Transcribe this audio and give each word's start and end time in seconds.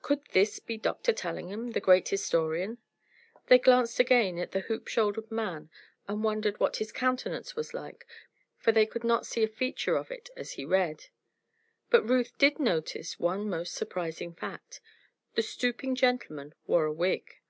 Could 0.00 0.24
this 0.26 0.60
be 0.60 0.78
Doctor 0.78 1.12
Tellingham, 1.12 1.72
the 1.72 1.80
great 1.80 2.08
historian? 2.10 2.78
They 3.48 3.58
glanced 3.58 3.98
again 3.98 4.38
at 4.38 4.52
the 4.52 4.60
hoop 4.60 4.86
shouldered 4.86 5.28
man 5.28 5.70
and 6.06 6.22
wondered 6.22 6.60
what 6.60 6.76
his 6.76 6.92
countenance 6.92 7.56
was 7.56 7.74
like, 7.74 8.06
for 8.56 8.70
they 8.70 8.86
could 8.86 9.02
not 9.02 9.26
see 9.26 9.42
a 9.42 9.48
feature 9.48 9.96
of 9.96 10.12
it 10.12 10.30
as 10.36 10.52
he 10.52 10.64
read. 10.64 11.06
But 11.90 12.08
Ruth 12.08 12.38
did 12.38 12.60
notice 12.60 13.18
one 13.18 13.50
most 13.50 13.74
surprising 13.74 14.34
fact. 14.36 14.80
The 15.34 15.42
stooping 15.42 15.96
gentleman 15.96 16.54
wore 16.68 16.84
a 16.84 16.92
wig. 16.92 17.40